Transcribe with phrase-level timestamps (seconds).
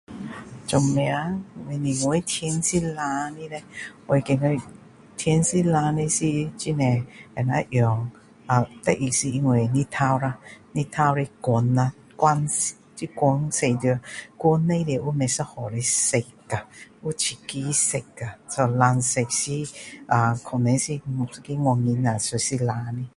[0.07, 0.13] 为
[0.67, 1.03] 什么
[1.69, 3.61] 能够天是蓝的叻
[4.07, 4.57] 我觉得
[5.19, 8.09] 天是蓝的是能够用
[8.47, 10.39] 日头啦
[10.73, 12.73] 日头的光啦光是
[13.13, 13.99] 光使到
[14.37, 16.17] 光里面有不一样的色
[16.51, 16.65] 啊
[17.03, 17.99] 有七个颜色
[18.55, 19.21] 啊蓝色
[20.43, 21.05] 可能是一个
[21.47, 23.05] 原因啊所以是蓝的